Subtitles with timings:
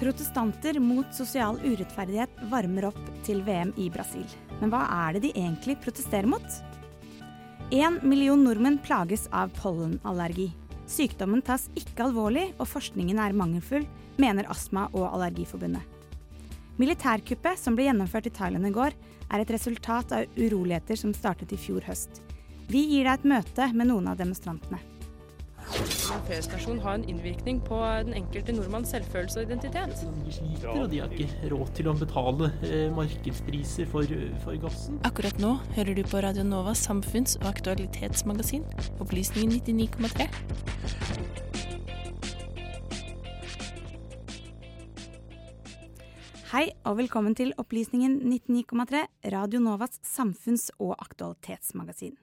[0.00, 4.24] Protestanter mot sosial urettferdighet varmer opp til VM i Brasil.
[4.62, 6.46] Men hva er det de egentlig protesterer mot?
[7.68, 10.48] Én million nordmenn plages av pollenallergi.
[10.88, 13.84] Sykdommen tas ikke alvorlig, og forskningen er mangelfull,
[14.16, 15.84] mener Astma- og Allergiforbundet.
[16.80, 18.96] Militærkuppet som ble gjennomført i Thailand i går,
[19.30, 22.22] er et resultat av uroligheter som startet i fjor høst.
[22.72, 24.80] Vi gir deg et møte med noen av demonstrantene.
[25.70, 30.00] En feriestasjon har en innvirkning på den enkelte nordmanns selvfølelse og identitet.
[30.26, 34.98] De sliter, og de har ikke råd til å betale eh, markedspriser for, for, gassen.
[35.06, 38.66] Akkurat nå hører du på Radio Novas samfunns- og aktualitetsmagasin,
[38.98, 40.26] Opplysningen 99,3.
[46.50, 52.18] Hei og velkommen til Opplysningen 99,3, Radio Novas samfunns- og aktualitetsmagasin.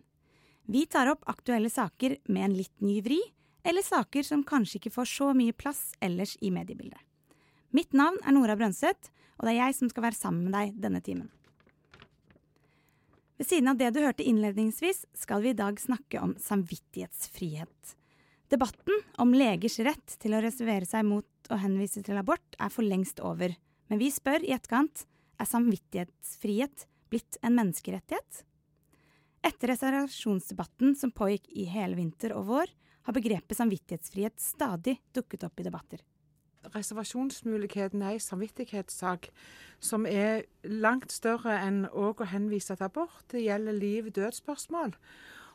[0.68, 3.22] Vi tar opp aktuelle saker med en litt ny vri,
[3.63, 7.00] eller saker som kanskje ikke får så mye plass ellers i mediebildet.
[7.75, 10.77] Mitt navn er Nora Brønseth, og det er jeg som skal være sammen med deg
[10.81, 11.30] denne timen.
[13.38, 17.94] Ved siden av det du hørte innledningsvis, skal vi i dag snakke om samvittighetsfrihet.
[18.50, 22.88] Debatten om legers rett til å reservere seg mot å henvise til abort er for
[22.88, 23.53] lengst over,
[23.91, 25.06] men vi spør i etterkant
[25.38, 28.44] er samvittighetsfrihet blitt en menneskerettighet?
[29.45, 32.72] Etter reservasjonsdebatten som pågikk i hele vinter og vår,
[33.07, 36.03] har begrepet samvittighetsfrihet stadig dukket opp i debatter.
[36.73, 39.29] Reservasjonsmuligheten er en samvittighetssak
[39.79, 43.23] som er langt større enn å henvise til abort.
[43.31, 44.97] Det gjelder liv-død-spørsmål.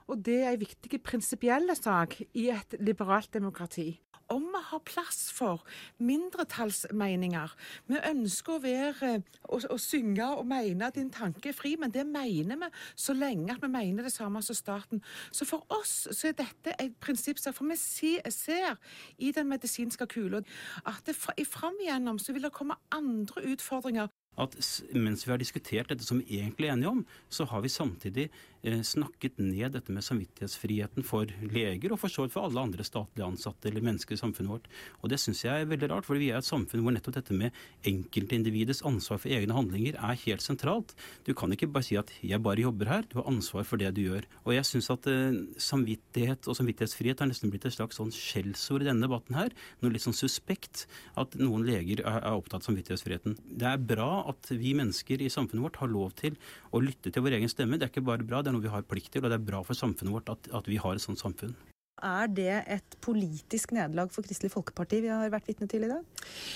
[0.09, 3.91] Og det er en viktig prinsipiell sak i et liberalt demokrati
[4.33, 5.63] om vi har plass for
[6.03, 7.55] mindretallsmeninger.
[7.91, 9.13] Vi ønsker å være
[9.49, 13.55] å, å synge og mene din tanke er fri, men det mener vi så lenge
[13.55, 15.03] at vi mener det samme som staten.
[15.31, 17.57] Så for oss så er dette et prinsippsak.
[17.57, 18.79] For vi ser
[19.19, 20.43] i den medisinske kula
[20.89, 21.17] at det,
[21.49, 24.55] fram igjennom så vil det komme andre utfordringer at
[24.97, 28.31] mens vi har diskutert dette som vi egentlig er enige om, så har vi samtidig
[28.31, 32.85] Eh, snakket ned dette med samvittighetsfriheten for leger, og for så vidt for alle andre
[32.87, 34.69] statlige ansatte eller mennesker i samfunnet vårt.
[35.03, 37.35] Og det syns jeg er veldig rart, for vi er et samfunn hvor nettopp dette
[37.35, 37.57] med
[37.89, 40.95] enkeltindividets ansvar for egne handlinger er helt sentralt.
[41.27, 43.95] Du kan ikke bare si at 'jeg bare jobber her', du har ansvar for det
[43.95, 44.23] du gjør.
[44.47, 48.83] Og jeg syns at uh, samvittighet og samvittighetsfrihet har nesten blitt et slags sånn skjellsord
[48.83, 49.51] i denne debatten her.
[49.83, 50.87] Noe litt sånn suspekt
[51.17, 53.37] at noen leger er, er opptatt av samvittighetsfriheten.
[53.59, 56.37] Det er bra at vi mennesker i samfunnet vårt har lov til
[56.71, 57.79] å lytte til vår egen stemme.
[57.79, 59.51] Det er ikke bare bra, det er noe vi har plikt til, og det er
[59.51, 61.57] bra for samfunnet vårt at, at vi har et sånt samfunn.
[62.03, 66.03] Er det et politisk nederlag for Kristelig Folkeparti vi har vært vitne til i dag?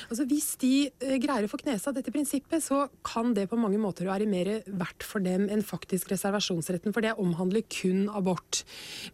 [0.09, 3.79] Altså Hvis de eh, greier å få knesa dette prinsippet, så kan det på mange
[3.79, 8.65] måter være mer verdt for dem enn faktisk reservasjonsretten, for det omhandler kun abort.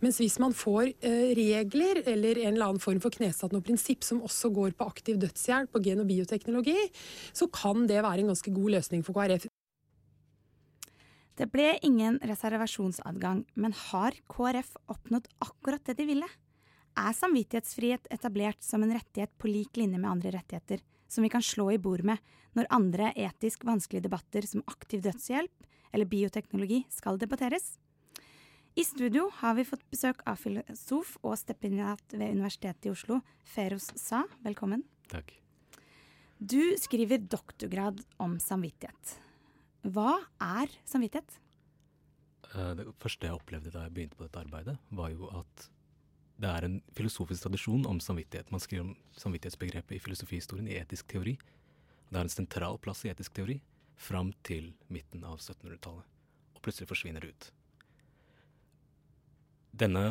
[0.01, 4.07] Mens hvis man får eh, regler eller en eller annen form for knesatt noe prinsipp
[4.07, 6.79] som også går på aktiv dødshjelp og gen- og bioteknologi,
[7.37, 9.51] så kan det være en ganske god løsning for KrF.
[11.35, 16.29] Det ble ingen reservasjonsadgang, men har KrF oppnådd akkurat det de ville?
[16.93, 21.45] Er samvittighetsfrihet etablert som en rettighet på lik linje med andre rettigheter, som vi kan
[21.45, 22.21] slå i bord med
[22.53, 27.79] når andre etisk vanskelige debatter som aktiv dødshjelp eller bioteknologi skal debatteres?
[28.77, 33.91] I studio har vi fått besøk av filosof og stipendiat ved Universitetet i Oslo, Feros
[34.01, 34.23] Sa.
[34.45, 34.85] Velkommen.
[35.13, 35.33] Takk.
[36.41, 39.21] Du skriver doktorgrad om samvittighet.
[39.83, 41.39] Hva er samvittighet?
[42.53, 45.69] Eh, det første jeg opplevde da jeg begynte på dette arbeidet, var jo at
[46.43, 48.51] det er en filosofisk tradisjon om samvittighet.
[48.51, 51.37] Man skriver om samvittighetsbegrepet i filosofihistorien i etisk teori.
[52.09, 53.61] Det har en sentral plass i etisk teori
[53.99, 56.07] fram til midten av 1700-tallet.
[56.57, 57.49] Og plutselig forsvinner det ut.
[59.73, 60.05] Denne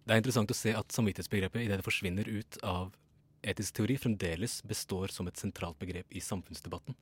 [0.00, 2.94] Det er interessant å se at samvittighetsbegrepet idet det forsvinner ut av
[3.46, 6.96] etisk teori, fremdeles består som et sentralt begrep i samfunnsdebatten.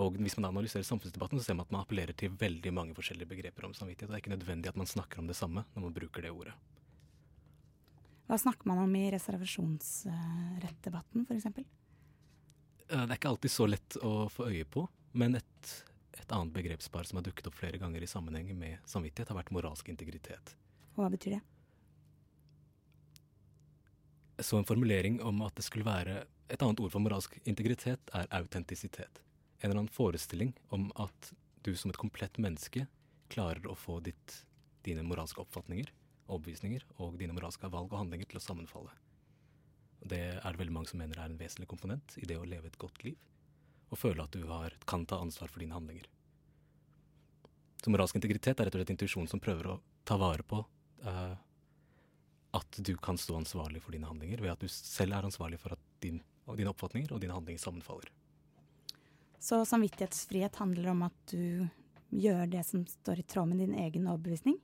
[0.00, 3.28] Og hvis man analyserer samfunnsdebatten, så ser man at man appellerer til veldig mange forskjellige
[3.28, 4.08] begreper om samvittighet.
[4.08, 6.32] Og Det er ikke nødvendig at man snakker om det samme når man bruker det
[6.32, 6.54] ordet.
[8.30, 11.46] Hva snakker man om i reservasjonsrettdebatten, f.eks.?
[11.46, 11.52] Eh,
[12.88, 15.84] Det er ikke alltid så lett å få øye på, men et,
[16.16, 19.52] et annet begrepspar som har dukket opp flere ganger i sammenheng med samvittighet, har vært
[19.52, 20.56] moralsk integritet.
[20.96, 21.42] Hva betyr det?
[24.40, 28.26] Så en formulering om at det skulle være Et annet ord for moralsk integritet er
[28.36, 29.22] autentisitet.
[29.62, 31.32] En eller annen forestilling om at
[31.62, 32.88] du som et komplett menneske
[33.30, 34.40] klarer å få ditt,
[34.82, 35.92] dine moralske oppfatninger,
[36.26, 38.90] overbevisninger og dine moralske valg og handlinger til å sammenfalle.
[40.02, 42.66] Det er det veldig mange som mener er en vesentlig komponent i det å leve
[42.66, 43.14] et godt liv.
[43.94, 46.08] Og føle at du har, kan ta ansvar for dine handlinger.
[47.82, 50.58] Så moralsk integritet er rett og slett intuisjon som prøver å ta vare på
[51.06, 51.34] uh,
[52.58, 55.76] at du kan stå ansvarlig for dine handlinger, ved at du selv er ansvarlig for
[55.76, 56.18] at din,
[56.58, 58.10] dine oppfatninger og dine handlinger sammenfaller.
[59.42, 61.66] Så samvittighetsfrihet handler om at du
[62.14, 64.54] gjør det som står i tråd med din egen overbevisning?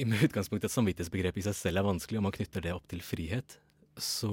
[0.00, 2.88] I med utgangspunkt at samvittighetsbegrepet i seg selv er vanskelig, og man knytter det opp
[2.88, 3.58] til frihet,
[4.00, 4.32] så,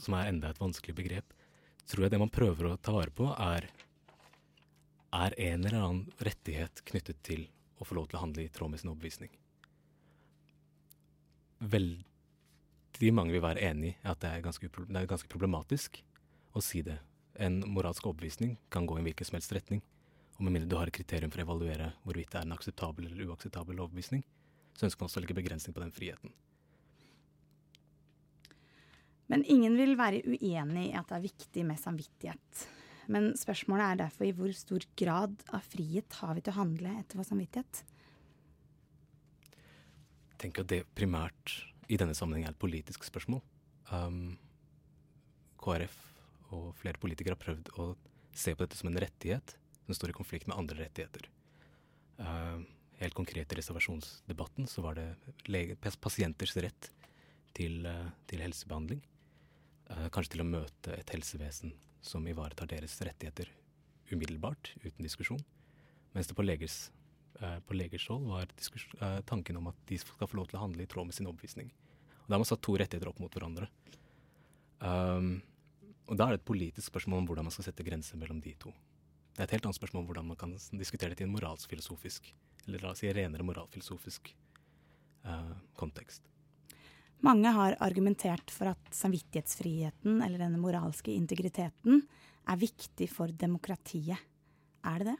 [0.00, 1.36] som er enda et vanskelig begrep,
[1.84, 3.68] tror jeg det man prøver å ta vare på, er,
[5.12, 8.72] er en eller annen rettighet knyttet til å få lov til å handle i tråd
[8.72, 9.36] med sin overbevisning.
[11.60, 16.00] Veldig mange vil være enig i at det er, ganske, det er ganske problematisk
[16.52, 16.98] å si det.
[17.40, 19.82] En moralsk overbevisning kan gå i en hvilken som helst retning.
[20.36, 23.10] Og med mindre du har et kriterium for å evaluere hvorvidt det er en akseptabel
[23.10, 24.24] eller uakseptabel overbevisning,
[24.72, 26.32] så ønsker man også å legge begrensning på den friheten.
[29.30, 32.64] Men ingen vil være uenig i at det er viktig med samvittighet.
[33.10, 36.94] Men spørsmålet er derfor i hvor stor grad av frihet har vi til å handle
[36.98, 37.82] etter vår samvittighet?
[40.30, 41.56] Jeg tenker at det primært
[41.90, 43.42] i denne sammenheng er et politisk spørsmål.
[43.90, 44.38] Um,
[45.60, 46.09] KrF
[46.54, 47.92] og flere politikere har prøvd å
[48.36, 51.26] se på dette som en rettighet som står i konflikt med andre rettigheter.
[52.20, 52.62] Uh,
[53.00, 55.08] helt konkret i reservasjonsdebatten så var det
[56.02, 56.90] pasienters rett
[57.56, 59.00] til, uh, til helsebehandling.
[59.90, 61.74] Uh, kanskje til å møte et helsevesen
[62.04, 63.50] som ivaretar deres rettigheter
[64.10, 65.42] umiddelbart, uten diskusjon.
[66.14, 66.88] Mens det på legers,
[67.38, 68.50] på legers hold var
[69.28, 71.68] tanken om at de skal få lov til å handle i tråd med sin overbevisning.
[72.24, 73.68] Og Da har man satt to rettigheter opp mot hverandre.
[74.80, 75.38] Um,
[76.10, 78.56] og Da er det et politisk spørsmål om hvordan man skal sette grenser mellom de
[78.58, 78.72] to.
[79.30, 82.32] Det er et helt annet spørsmål om hvordan man kan diskutere det i en moralsfilosofisk,
[82.66, 84.32] eller la oss si renere moralfilosofisk
[85.24, 86.26] uh, kontekst.
[87.22, 92.02] Mange har argumentert for at samvittighetsfriheten, eller denne moralske integriteten,
[92.48, 94.18] er viktig for demokratiet.
[94.82, 95.18] Er det det?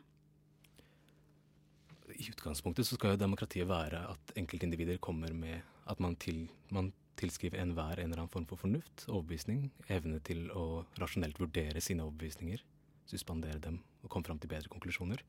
[2.18, 6.90] I utgangspunktet så skal jo demokratiet være at enkeltindivider kommer med at man, til, man
[7.20, 12.04] tilskriver enhver en eller annen form for fornuft, overbevisning, evne til å rasjonelt vurdere sine
[12.06, 12.62] overbevisninger,
[13.10, 15.22] suspendere dem og komme fram til bedre konklusjoner,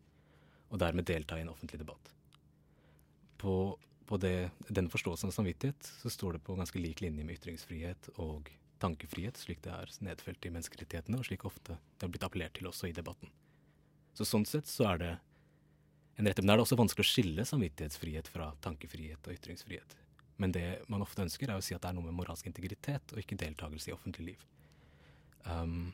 [0.72, 2.14] og dermed delta i en offentlig debatt.
[3.42, 3.76] På,
[4.08, 8.12] på det, denne forståelsen av samvittighet så står det på ganske lik linje med ytringsfrihet
[8.22, 8.52] og
[8.82, 12.70] tankefrihet, slik det er nedfelt i menneskerettighetene, og slik ofte det har blitt appellert til
[12.72, 13.30] også i debatten.
[14.18, 15.12] Så sånn sett så er det
[16.20, 19.96] en rett, men det er også vanskelig å skille samvittighetsfrihet fra tankefrihet og ytringsfrihet.
[20.38, 23.14] Men det man ofte ønsker, er å si at det er noe med moralsk integritet
[23.14, 24.46] og ikke deltakelse i offentlig liv.
[25.46, 25.92] Um,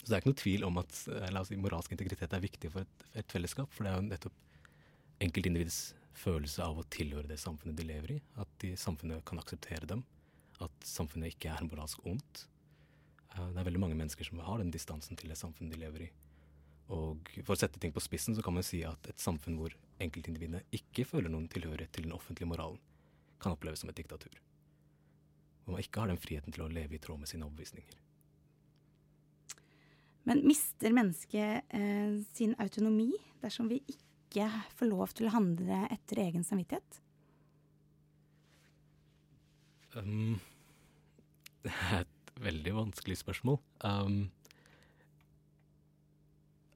[0.00, 1.00] så det er ikke noe tvil om at
[1.30, 3.72] la oss si, moralsk integritet er viktig for et, et fellesskap.
[3.74, 4.38] For det er jo nettopp
[5.24, 5.80] enkeltindividets
[6.20, 8.20] følelse av å tilhøre det samfunnet de lever i.
[8.40, 10.04] At de, samfunnet kan akseptere dem.
[10.60, 12.46] At samfunnet ikke er moralsk ondt.
[13.36, 16.08] Uh, det er veldig mange mennesker som har den distansen til det samfunnet de lever
[16.08, 16.10] i.
[16.90, 19.74] Og for å sette ting på spissen så kan man si at et samfunn hvor
[20.02, 22.80] enkeltindividene ikke føler noen tilhørighet til den offentlige moralen,
[23.40, 24.36] kan oppleves som et diktatur.
[25.64, 27.98] Hvor man ikke har den friheten til å leve i tråd med sine overbevisninger.
[30.28, 36.20] Men mister mennesket eh, sin autonomi dersom vi ikke får lov til å handle etter
[36.22, 37.00] egen samvittighet?
[39.96, 40.38] Um,
[41.64, 43.58] det er et veldig vanskelig spørsmål.
[43.84, 44.28] Um,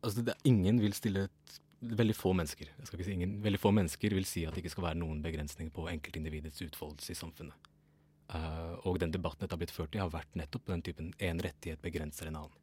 [0.02, 3.60] altså det, ingen vil stille et, Veldig få mennesker jeg skal ikke si ingen, veldig
[3.60, 7.18] få mennesker vil si at det ikke skal være noen begrensninger på enkeltindividets utfoldelse i
[7.18, 7.70] samfunnet.
[8.32, 11.42] Uh, og den debatten dette har blitt ført i, har vært nettopp den typen én
[11.44, 12.60] rettighet begrenser en annen.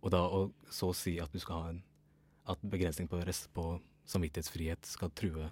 [0.00, 1.80] Og da å så si at du skal ha en
[2.50, 3.20] at begrensning på,
[3.54, 3.64] på
[4.08, 5.50] samvittighetsfrihet skal true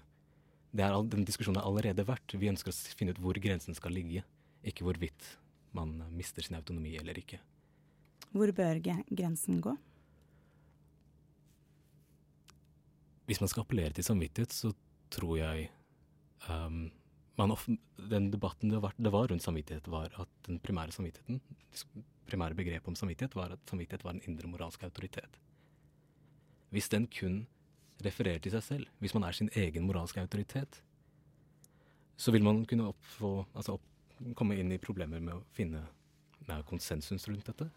[0.71, 2.35] det er, Den diskusjonen har allerede vært.
[2.37, 4.21] Vi ønsker å finne ut hvor grensen skal ligge,
[4.61, 5.31] ikke hvorvidt
[5.73, 7.41] man mister sin autonomi eller ikke.
[8.35, 9.73] Hvor bør grensen gå?
[13.29, 14.73] Hvis man skal appellere til samvittighet, så
[15.13, 15.69] tror jeg
[16.49, 16.89] um,
[17.37, 21.41] Den debatten det var, det var, rundt samvittighet, var at den primære samvittigheten,
[22.27, 25.39] primære begrepet om samvittighet var at samvittighet var en indre moralsk autoritet.
[26.71, 27.47] Hvis den kun
[28.05, 30.83] refererer til seg selv, hvis man er sin egen moralske autoritet,
[32.19, 33.87] så vil man kunne oppfå, altså opp,
[34.35, 35.85] komme inn i problemer med å finne
[36.49, 37.69] med konsensus rundt dette.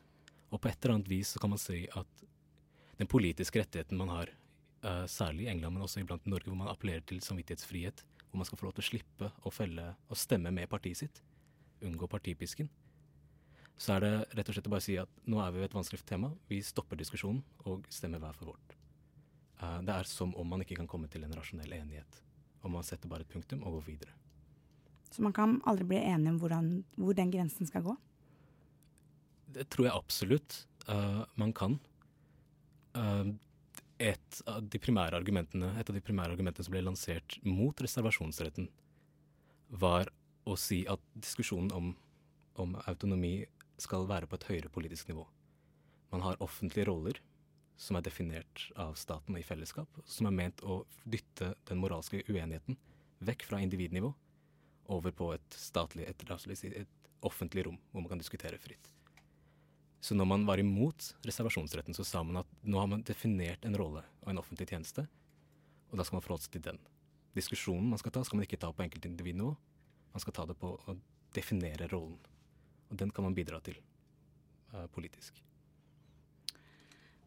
[0.49, 2.25] Og på et eller annet vis så kan man si at
[2.97, 4.31] den politiske rettigheten man har,
[4.85, 8.41] uh, særlig i England, men også iblant i Norge, hvor man appellerer til samvittighetsfrihet, hvor
[8.41, 11.21] man skal få lov til å slippe å felle og stemme med partiet sitt,
[11.81, 12.69] unngå partipisken,
[13.81, 15.75] så er det rett og slett å bare si at nå er vi ved et
[15.75, 18.75] vanskelig tema, vi stopper diskusjonen og stemmer hver for vårt.
[19.61, 22.21] Uh, det er som om man ikke kan komme til en rasjonell enighet.
[22.61, 24.13] Om man setter bare et punktum og går videre.
[25.11, 27.95] Så man kan aldri bli enig om hvordan, hvor den grensen skal gå?
[29.51, 31.79] Det tror jeg absolutt uh, man kan.
[32.95, 33.33] Uh,
[34.01, 38.69] et, av de primære argumentene, et av de primære argumentene som ble lansert mot reservasjonsretten,
[39.81, 40.09] var
[40.49, 41.91] å si at diskusjonen om,
[42.59, 43.45] om autonomi
[43.81, 45.25] skal være på et høyere politisk nivå.
[46.11, 47.21] Man har offentlige roller
[47.81, 52.77] som er definert av staten i fellesskap, som er ment å dytte den moralske uenigheten
[53.25, 54.11] vekk fra individnivå
[54.91, 56.25] over på et statlig, et,
[56.67, 58.89] et offentlig rom hvor man kan diskutere fritt.
[60.01, 63.77] Så når man var imot reservasjonsretten, så sa man at nå har man definert en
[63.77, 65.05] rolle og en offentlig tjeneste,
[65.91, 66.79] og da skal man forholde seg til den.
[67.37, 69.51] Diskusjonen man skal ta, skal man ikke ta på enkeltindividnivå.
[70.11, 70.97] Man skal ta det på å
[71.35, 72.17] definere rollen.
[72.89, 73.77] Og den kan man bidra til
[74.73, 75.37] uh, politisk.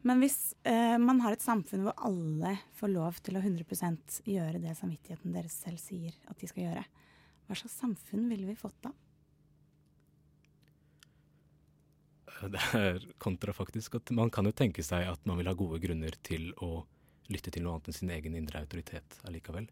[0.04, 4.60] Men hvis uh, man har et samfunn hvor alle får lov til å 100% gjøre
[4.60, 6.84] det samvittigheten deres selv sier at de skal gjøre,
[7.46, 8.92] hva slags samfunn ville vi fått da?
[12.54, 13.94] Det er kontrafaktisk.
[14.00, 16.84] at Man kan jo tenke seg at man vil ha gode grunner til å
[17.32, 19.68] lytte til noe annet enn sin egen indre autoritet allikevel.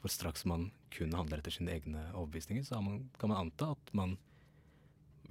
[0.00, 3.92] For straks man kun handler etter sine egne overbevisninger, så man, kan man anta at
[3.96, 4.18] man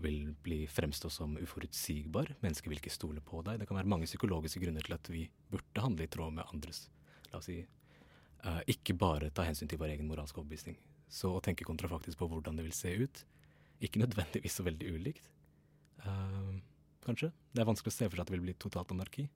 [0.02, 2.34] vil bli fremstå som uforutsigbar.
[2.42, 3.60] Mennesker vil ikke stole på deg.
[3.62, 6.88] Det kan være mange psykologiske grunner til at vi burde handle i tråd med andres.
[7.32, 10.80] La oss si uh, ikke bare ta hensyn til vår egen moralske overbevisning.
[11.14, 13.24] Så å tenke kontrafaktisk på hvordan det vil se ut,
[13.84, 15.30] ikke nødvendigvis så veldig ulikt.
[16.02, 16.58] Uh,
[17.08, 17.32] kanskje.
[17.54, 19.28] Det er vanskelig å se for seg at det vil bli totalt anarki.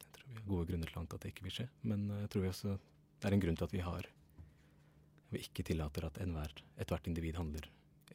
[0.00, 2.08] Jeg tror vi har gode grunner til å anta at det ikke vil skje, men
[2.10, 2.78] eh, jeg tror vi også
[3.20, 4.08] det er en grunn til at vi har
[5.30, 7.68] Vi ikke tillater at ethvert individ handler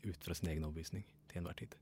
[0.03, 1.75] ut fra sin egen overbevisning til enhver tid.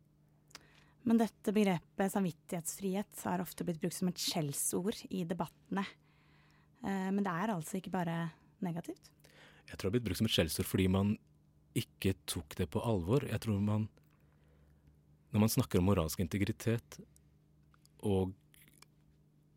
[1.10, 5.84] Men dette begrepet samvittighetsfrihet har ofte blitt brukt som et skjellsord i debattene.
[6.86, 8.30] Eh, men det er altså ikke bare
[8.62, 9.10] negativt?
[9.66, 11.16] Jeg tror det har blitt brukt som et skjellsord fordi man
[11.82, 13.26] ikke tok det på alvor.
[13.26, 13.90] Jeg tror man
[15.34, 17.00] når man snakker om moralsk integritet,
[18.06, 18.34] og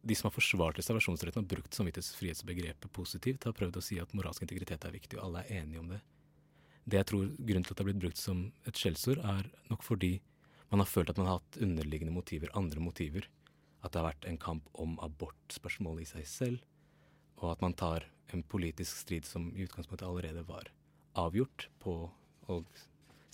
[0.06, 4.46] de som har forsvart reservasjonsretten og brukt samvittighetsfrihetsbegrepet positivt, har prøvd å si at moralsk
[4.46, 6.00] integritet er viktig, og alle er enige om det.
[6.86, 9.82] Det jeg tror grunnen til at det har blitt brukt som et skjellsord, er nok
[9.84, 10.12] fordi
[10.70, 13.26] man har følt at man har hatt underliggende motiver, andre motiver.
[13.82, 16.62] At det har vært en kamp om abortspørsmålet i seg selv,
[17.42, 20.70] og at man tar en politisk strid som i utgangspunktet allerede var
[21.18, 21.98] avgjort, på
[22.46, 22.80] og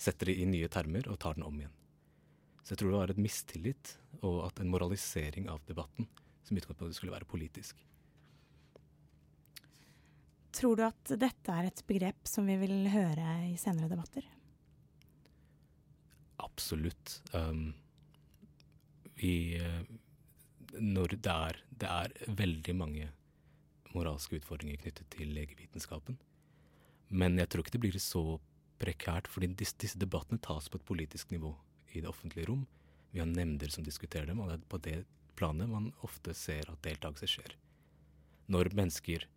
[0.01, 1.73] setter det i nye termer og tar den om igjen.
[2.63, 6.07] Så jeg tror det var et mistillit og at en moralisering av debatten
[6.47, 7.79] som utgangspunktet skulle være politisk.
[10.53, 14.25] Tror du at dette er et begrep som vi vil høre i senere debatter?
[16.43, 17.17] Absolutt.
[17.33, 17.73] Um,
[19.17, 19.81] vi uh,
[20.79, 23.09] Når det er, det er veldig mange
[23.93, 26.17] moralske utfordringer knyttet til legevitenskapen.
[27.13, 28.23] Men jeg tror ikke det blir så
[28.81, 31.53] prekært, fordi disse, disse debattene tas på et politisk nivå
[31.93, 32.65] i det offentlige rom.
[33.13, 34.97] Vi har nemnder som diskuterer dem, og det er på det
[35.37, 37.55] planet man ofte ser at deltakelse skjer.
[38.53, 39.27] Når mennesker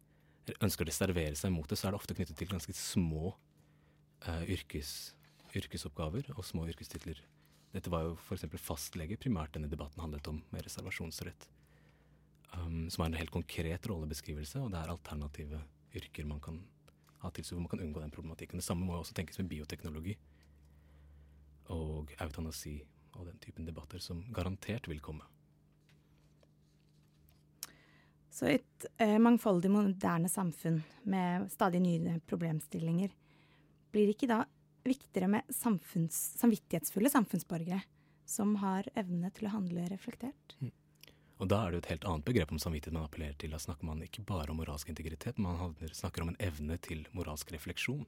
[0.62, 4.44] ønsker å reservere seg mot det, så er det ofte knyttet til ganske små uh,
[4.44, 4.92] yrkes,
[5.56, 7.20] yrkesoppgaver og små yrkestitler.
[7.74, 8.46] Dette var jo f.eks.
[8.62, 11.48] fastlege primært denne debatten handlet om, med reservasjonsrett.
[12.56, 15.60] Um, som er en helt konkret rollebeskrivelse, og det er alternative
[15.96, 16.62] yrker man kan
[17.22, 18.60] ha til, så man kan unngå den problematikken.
[18.60, 20.16] Det samme må også tenkes med bioteknologi
[21.72, 22.78] og eutanasi
[23.16, 25.24] og den typen debatter som garantert vil komme.
[28.36, 33.14] Så et eh, mangfoldig, moderne samfunn med stadig nye problemstillinger,
[33.92, 34.42] blir det ikke da
[34.86, 37.80] viktigere med samfunns, samvittighetsfulle samfunnsborgere
[38.28, 40.58] som har evne til å handle reflektert?
[40.60, 40.74] Mm.
[41.36, 43.52] Og da er det jo et helt annet begrep om samvittighet man appellerer til.
[43.52, 47.52] Da snakker man ikke bare om moralsk integritet, man snakker om en evne til moralsk
[47.52, 48.06] refleksjon.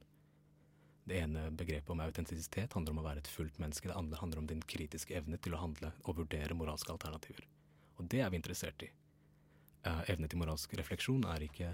[1.07, 3.89] Det ene begrepet om autentisitet handler om å være et fullt menneske.
[3.89, 7.47] Det andre handler om din kritiske evne til å handle og vurdere moralske alternativer.
[7.97, 8.91] Og det er vi interessert i.
[9.87, 11.73] Uh, evne til moralsk refleksjon er ikke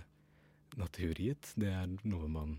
[0.79, 1.51] naturgitt.
[1.60, 2.58] Det er noe man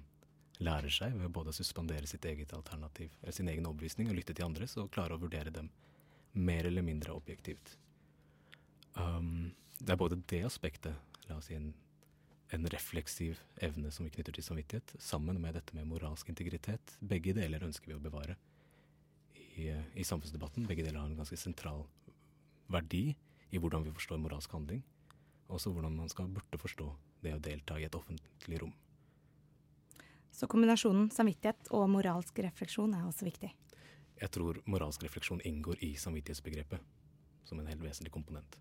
[0.63, 4.35] lærer seg ved både å suspendere sitt eget alternativ, eller sin egen overbevisning, og lytte
[4.37, 5.69] til andres, og klare å vurdere dem
[6.37, 7.77] mer eller mindre objektivt.
[8.97, 10.97] Um, det er både det aspektet,
[11.29, 11.73] la oss si en
[12.55, 16.97] en refleksiv evne som vi knytter til samvittighet, sammen med dette med moralsk integritet.
[17.01, 18.37] Begge deler ønsker vi å bevare
[19.35, 20.67] i, i samfunnsdebatten.
[20.69, 21.85] Begge deler har en ganske sentral
[22.73, 23.09] verdi
[23.51, 24.83] i hvordan vi forstår moralsk handling.
[25.51, 26.89] Også hvordan man skal burde forstå
[27.23, 28.75] det å delta i et offentlig rom.
[30.31, 33.51] Så kombinasjonen samvittighet og moralsk refleksjon er også viktig.
[34.17, 36.95] Jeg tror moralsk refleksjon inngår i samvittighetsbegrepet
[37.47, 38.59] som en helt vesentlig komponent.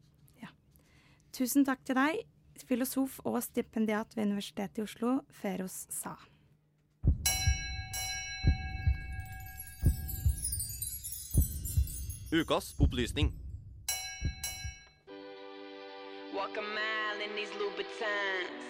[1.35, 2.21] Tusen takk til deg,
[2.63, 6.15] filosof og stipendiat ved Universitetet i Oslo, Feros Sa.
[12.35, 13.33] Ukas opplysning.
[16.35, 18.65] Walk a mile in these Louboutins.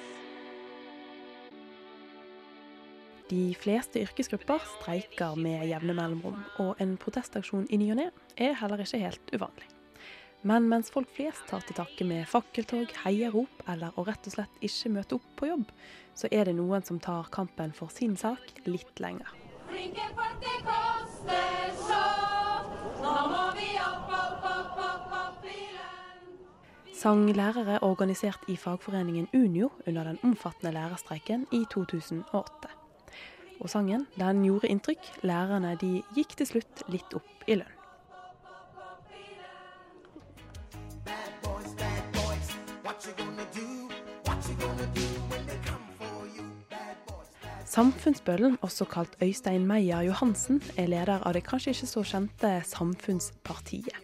[3.29, 8.53] De fleste yrkesgrupper streiker med jevne mellomrom, og en protestaksjon i ny og ne er
[8.59, 9.74] heller ikke helt uvanlig.
[10.45, 14.59] Men mens folk flest tar til takke med fakkeltog, heiarop eller å rett og slett
[14.67, 15.71] ikke møte opp på jobb,
[16.13, 19.31] så er det noen som tar kampen for sin sak litt lenger.
[19.71, 22.03] Flinke folk, det koster så.
[23.01, 26.37] Nå må vi opp, opp, opp, opp, opp i lønn.
[26.93, 32.75] Sang lærere organisert i fagforeningen Unio under den omfattende lærerstreiken i 2008.
[33.63, 35.09] Og sangen den gjorde inntrykk.
[35.25, 37.74] Lærerne de gikk til slutt litt opp i lønn.
[47.75, 53.97] Samfunnsbøllen, også kalt Øystein Meyer Johansen, er leder av det kanskje ikke så kjente Samfunnspartiet.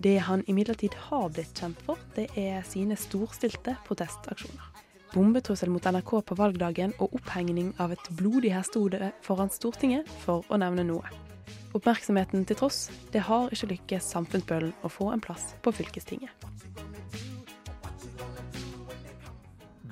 [0.00, 4.70] Det han imidlertid har blitt kjent for, det er sine storstilte protestaksjoner.
[5.12, 10.62] Bombetrussel mot NRK på valgdagen og opphengning av et blodig hestehode foran Stortinget, for å
[10.64, 11.12] nevne noe.
[11.76, 16.32] Oppmerksomheten til tross, det har ikke lykkes Samfunnsbøllen å få en plass på fylkestinget.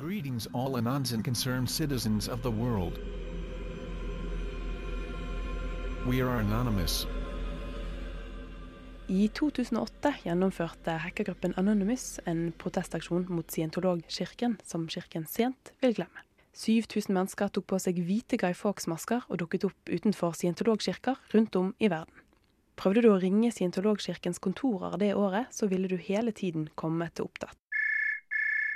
[0.03, 2.99] Greetings, all anons and concerned citizens of the world.
[6.09, 7.07] We are anonymous.
[9.09, 16.27] I 2008 gjennomførte hackergruppen Anonymous en protestaksjon mot scientologkirken, som kirken sent vil glemme.
[16.53, 21.75] 7000 mennesker tok på seg hvite Guy Fawkes-masker og dukket opp utenfor scientologkirker rundt om
[21.79, 22.27] i verden.
[22.75, 27.31] Prøvde du å ringe scientologkirkens kontorer det året, så ville du hele tiden komme til
[27.31, 27.62] opptatt.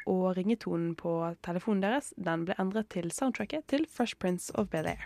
[0.07, 5.03] Og ringetonen på telefonen deres den ble endret til soundtracket til Fresh Prince of Bel-Air.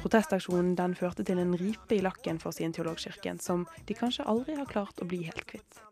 [0.00, 4.68] Protestaksjonen den førte til en ripe i lakken for scientologkirken, som de kanskje aldri har
[4.68, 5.84] klart å bli helt kvitt.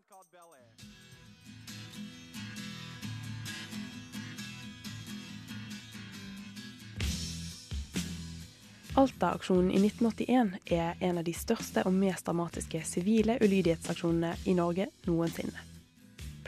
[8.93, 14.91] Alta-aksjonen i 1981 er en av de største og mest dramatiske sivile ulydighetsaksjonene i Norge
[15.09, 15.72] noensinne.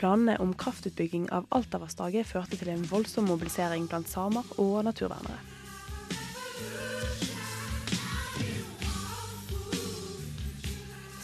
[0.05, 5.39] Planene om kraftutbygging av Altavassdraget førte til en voldsom mobilisering blant samer og naturvernere.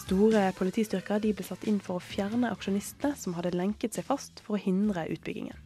[0.01, 4.57] Store politistyrker ble satt inn for å fjerne aksjonistene som hadde lenket seg fast for
[4.57, 5.61] å hindre utbyggingen.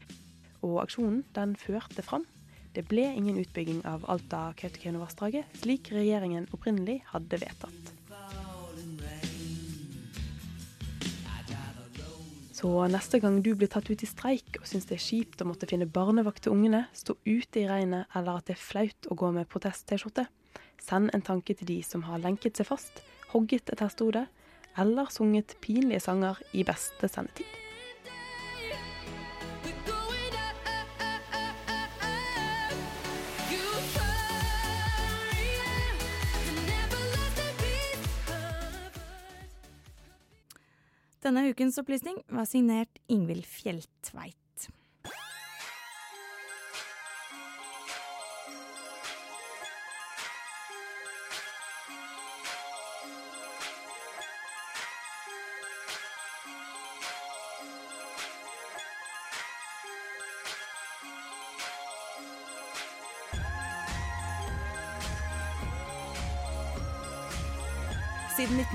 [0.66, 2.26] Og aksjonen den førte fram.
[2.74, 7.93] Det ble ingen utbygging av Alta-Kautokeino-vassdraget, slik regjeringen opprinnelig hadde vedtatt.
[12.64, 15.46] Så neste gang du blir tatt ut i streik og syns det er kjipt å
[15.50, 19.16] måtte finne barnevakt til ungene, stå ute i regnet eller at det er flaut å
[19.20, 20.24] gå med protest-T-skjorte,
[20.80, 23.02] send en tanke til de som har lenket seg fast,
[23.34, 24.24] hogget et hestehode
[24.80, 27.52] eller sunget pinlige sanger i beste sendetid.
[41.24, 44.43] Denne ukens opplysning var signert Ingvild Fjelltveit.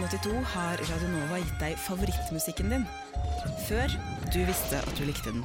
[0.10, 2.86] 1982 har Radionova gitt deg favorittmusikken din.
[3.68, 3.92] Før
[4.34, 5.44] du visste at du likte den.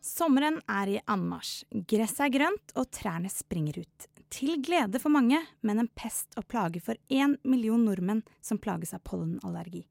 [0.00, 1.66] Sommeren er i anmarsj.
[1.84, 4.10] Gresset er grønt, og trærne springer ut.
[4.32, 8.96] Til glede for mange, men en pest og plage for én million nordmenn som plages
[8.96, 9.89] av pollenallergi.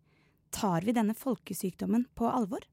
[0.56, 2.66] Tar vi denne folkesykdommen på alvor?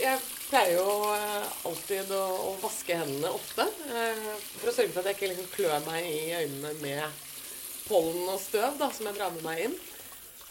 [0.00, 3.66] Jeg pleier jo eh, alltid å, å vaske hendene ofte.
[3.92, 4.28] eh,
[4.60, 7.24] For å sørge for at jeg ikke liksom klør meg i øynene med
[7.84, 9.76] pollen og støv da, som jeg drar med meg inn.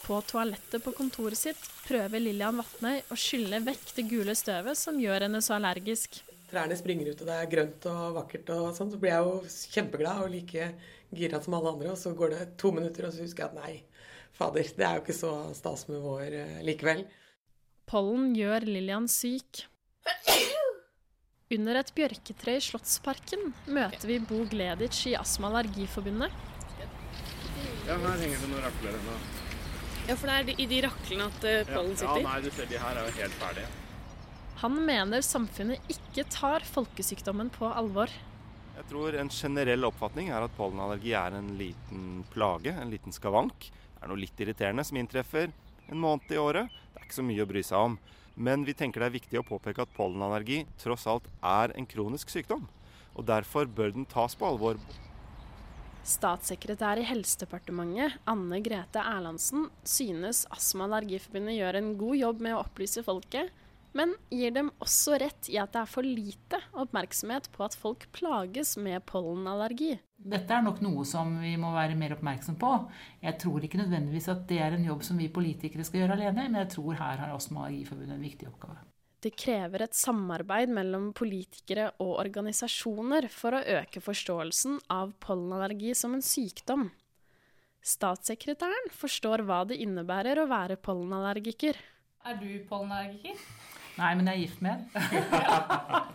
[0.04, 5.00] På toalettet på kontoret sitt prøver Lillian Vatnøy å skylle vekk det gule støvet som
[5.00, 6.20] gjør henne så allergisk.
[6.50, 9.72] Trærne springer ut, og det er grønt og vakkert, og sånn, så blir jeg jo
[9.74, 10.68] kjempeglad og like
[11.16, 11.94] gira som alle andre.
[11.94, 13.74] Og så går det to minutter, og så husker jeg at nei,
[14.38, 17.04] fader, det er jo ikke så stas med vår eh, likevel.
[17.90, 19.66] Pollen gjør Lillian syk.
[21.54, 26.32] Under et bjørketre i Slottsparken møter vi Bo Gleditsch i Astma- og Allergiforbundet.
[27.84, 29.16] Ja, her henger det noen rakler ennå.
[30.08, 32.20] Ja, for det er i de raklene at pollen sitter?
[32.24, 33.72] Ja, nei, du ser de her er jo helt ferdige.
[34.64, 38.12] Han mener samfunnet ikke tar folkesykdommen på alvor.
[38.74, 43.68] Jeg tror en generell oppfatning er at pollenallergi er en liten plage, en liten skavank.
[44.04, 45.46] Det er noe litt irriterende som inntreffer
[45.88, 46.68] en måned i året.
[46.92, 47.94] Det er ikke så mye å bry seg om.
[48.36, 52.28] Men vi tenker det er viktig å påpeke at pollenallergi tross alt er en kronisk
[52.28, 52.66] sykdom.
[53.16, 54.76] Og derfor bør den tas på alvor.
[56.04, 62.58] Statssekretær i Helsedepartementet, Anne Grete Erlandsen, synes Astma- og Allergiforbundet gjør en god jobb med
[62.58, 63.63] å opplyse folket,
[63.94, 68.08] men gir dem også rett i at det er for lite oppmerksomhet på at folk
[68.16, 69.94] plages med pollenallergi.
[70.24, 72.72] Dette er nok noe som vi må være mer oppmerksom på.
[73.22, 76.48] Jeg tror ikke nødvendigvis at det er en jobb som vi politikere skal gjøre alene,
[76.48, 78.82] men jeg tror her har Astma- og Allergiforbundet en viktig oppgave.
[79.24, 86.16] Det krever et samarbeid mellom politikere og organisasjoner for å øke forståelsen av pollenallergi som
[86.16, 86.90] en sykdom.
[87.84, 91.76] Statssekretæren forstår hva det innebærer å være pollenallergiker.
[92.24, 93.40] Er du pollenallergiker?
[93.98, 96.10] Nei, men jeg er gift med en.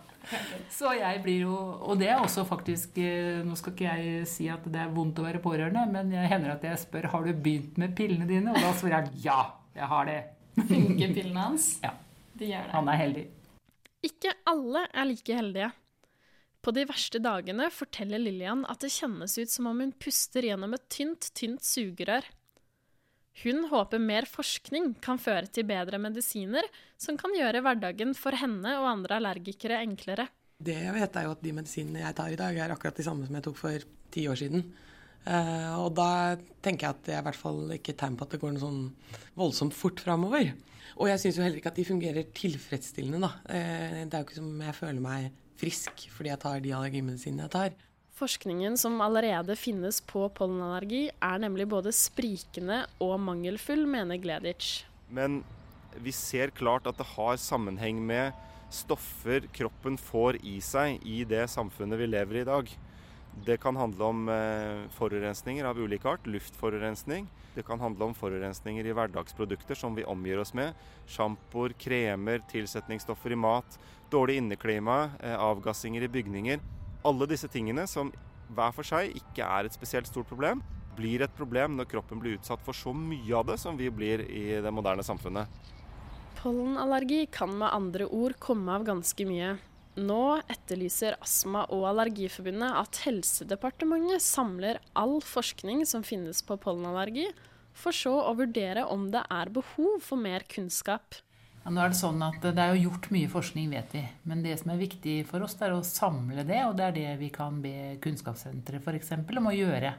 [0.70, 1.54] Så jeg blir jo
[1.88, 5.18] Og det er også faktisk eh, Nå skal ikke jeg si at det er vondt
[5.18, 8.54] å være pårørende, men jeg hender at jeg spør har du begynt med pillene dine,
[8.54, 9.40] og da svarer han ja,
[9.74, 10.20] jeg har det.
[10.60, 11.72] Funker pillene hans?
[11.86, 11.96] Ja.
[12.40, 12.72] De gjør det.
[12.72, 13.22] Han er heldig.
[14.06, 15.70] Ikke alle er like heldige.
[16.60, 20.76] På de verste dagene forteller Lillian at det kjennes ut som om hun puster gjennom
[20.76, 22.24] et tynt, tynt sugerør.
[23.40, 26.66] Hun håper mer forskning kan føre til bedre medisiner
[27.00, 30.26] som kan gjøre hverdagen for henne og andre allergikere enklere.
[30.60, 33.06] Det jeg vet, er jo at de medisinene jeg tar i dag, er akkurat de
[33.06, 34.66] samme som jeg tok for ti år siden.
[35.24, 38.34] Eh, og da tenker jeg at det er i hvert fall ikke tegn på at
[38.34, 38.82] det går noe sånn
[39.40, 40.52] voldsomt fort framover.
[41.00, 43.56] Og jeg syns jo heller ikke at de fungerer tilfredsstillende, da.
[43.56, 46.74] Eh, det er jo ikke som om jeg føler meg frisk fordi jeg tar de
[46.76, 47.78] allergimedisinene jeg tar.
[48.20, 54.82] Forskningen som allerede finnes på pollenallergi, er nemlig både sprikende og mangelfull, mener Gleditsch.
[55.08, 55.38] Men
[55.96, 58.36] vi ser klart at det har sammenheng med
[58.70, 62.68] stoffer kroppen får i seg i det samfunnet vi lever i i dag.
[63.46, 67.24] Det kan handle om eh, forurensninger av ulik art, luftforurensning.
[67.54, 70.76] Det kan handle om forurensninger i hverdagsprodukter som vi omgir oss med.
[71.08, 73.80] Sjampoer, kremer, tilsetningsstoffer i mat,
[74.12, 76.60] dårlig inneklima, eh, avgassinger i bygninger.
[77.06, 78.10] Alle disse tingene som
[78.50, 80.60] hver for seg ikke er et spesielt stort problem,
[80.98, 84.24] blir et problem når kroppen blir utsatt for så mye av det som vi blir
[84.26, 85.48] i det moderne samfunnet.
[86.40, 89.54] Pollenallergi kan med andre ord komme av ganske mye.
[90.00, 97.26] Nå etterlyser Astma- og Allergiforbundet at Helsedepartementet samler all forskning som finnes på pollenallergi,
[97.76, 101.18] for så å vurdere om det er behov for mer kunnskap.
[101.60, 104.02] Ja, nå er Det sånn at det er jo gjort mye forskning, vet vi.
[104.24, 106.62] Men det som er viktig for oss, det er å samle det.
[106.64, 109.12] Og det er det vi kan be Kunnskapssenteret f.eks.
[109.36, 109.92] om å gjøre.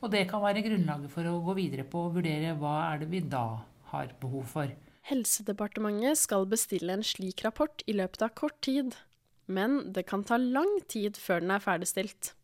[0.00, 3.10] Og det kan være grunnlaget for å gå videre på å vurdere hva er det
[3.10, 4.70] vi da har behov for.
[5.10, 8.94] Helsedepartementet skal bestille en slik rapport i løpet av kort tid.
[9.50, 12.36] Men det kan ta lang tid før den er ferdigstilt.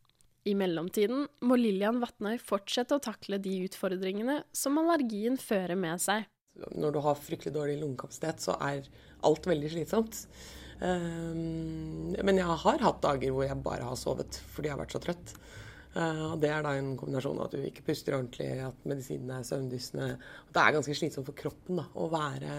[0.46, 6.26] I mellomtiden må Lillian Vatnøy fortsette å takle de utfordringene som allergien fører med seg.
[6.76, 8.86] Når du har fryktelig dårlig lungekapasitet, så er
[9.26, 10.22] alt veldig slitsomt.
[10.76, 14.96] Um, men jeg har hatt dager hvor jeg bare har sovet fordi jeg har vært
[14.96, 15.32] så trøtt.
[15.96, 19.40] Uh, og Det er da en kombinasjon av at du ikke puster ordentlig, at medisinene
[19.40, 20.10] er søvndyssende.
[20.52, 22.58] Det er ganske slitsomt for kroppen da, å være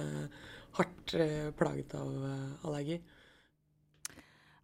[0.80, 2.98] hardt uh, plaget av uh, allergi.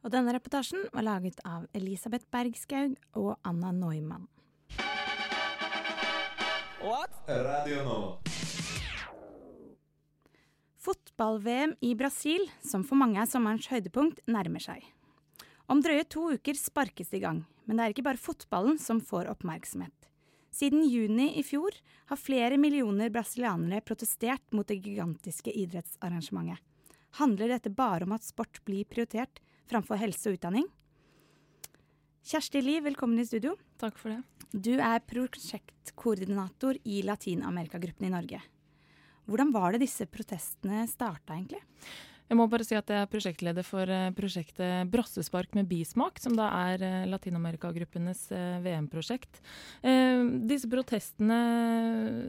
[0.03, 4.27] Og denne reportasjen var laget av Elisabeth Bergskaug og Anna Neumann.
[7.27, 8.32] Radio Nova.
[10.83, 14.81] Fotball-VM i Brasil, som for mange er sommerens høydepunkt, nærmer seg.
[15.71, 18.99] Om drøye to uker sparkes det i gang, men det er ikke bare fotballen som
[18.99, 20.09] får oppmerksomhet.
[20.51, 21.77] Siden juni i fjor
[22.11, 26.59] har flere millioner brasilianere protestert mot det gigantiske idrettsarrangementet.
[27.21, 29.39] Handler dette bare om at sport blir prioritert
[29.71, 30.67] framfor helse og utdanning?
[32.27, 33.55] Kjersti Liv, velkommen i studio.
[33.79, 34.19] Takk for det.
[34.51, 38.43] Du er prosjektkoordinator i Latin-Amerika-gruppen i Norge.
[39.29, 41.63] Hvordan var det disse protestene starta, egentlig?
[42.33, 46.33] Jeg må bare si at jeg er prosjektleder for eh, prosjektet Brassespark med bismak, som
[46.37, 49.41] da er eh, Latin-Amerika-gruppenes eh, VM-prosjekt.
[50.49, 51.39] Disse protestene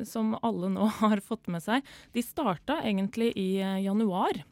[0.09, 3.48] som alle nå har fått med seg, de starta egentlig i
[3.87, 4.42] januar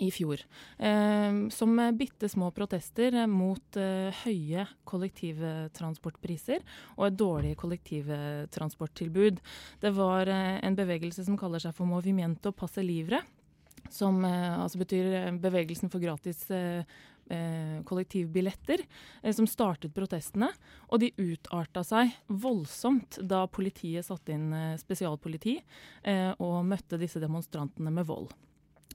[0.00, 0.40] i fjor.
[0.78, 6.64] Eh, som bitte små protester mot eh, høye kollektivtransportpriser
[6.96, 9.42] og et dårlig kollektivtransporttilbud.
[9.82, 13.22] Det var eh, en bevegelse som kaller seg for Movimiento Passe Livre.
[13.90, 16.44] Som altså betyr bevegelsen for gratis
[17.88, 18.82] kollektivbilletter,
[19.34, 20.50] som startet protestene.
[20.92, 25.56] Og de utarta seg voldsomt da politiet satte inn spesialpoliti
[26.36, 28.30] og møtte disse demonstrantene med vold.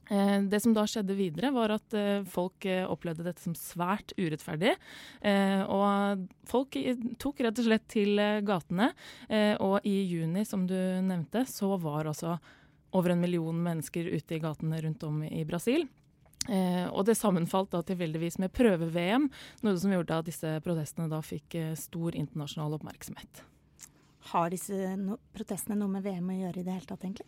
[0.08, 4.14] Eh, Det som da skjedde videre, var at eh, folk eh, opplevde dette som svært
[4.18, 4.76] urettferdig.
[5.66, 6.76] Og folk
[7.18, 8.92] tok rett og slett til gatene.
[9.60, 12.36] Og i juni, som du nevnte, så var altså
[12.96, 15.88] over en million mennesker ute i gatene rundt om i Brasil.
[16.48, 19.28] Eh, og det sammenfalt da tilfeldigvis med prøve-VM,
[19.66, 23.42] noe som gjorde at disse protestene da fikk eh, stor internasjonal oppmerksomhet.
[24.30, 27.26] Har disse no protestene noe med VM å gjøre i det hele tatt, egentlig?